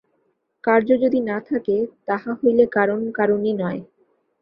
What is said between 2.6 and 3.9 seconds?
কারণ কারণই নয়।